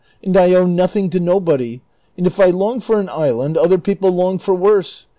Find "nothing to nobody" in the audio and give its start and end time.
0.65-1.79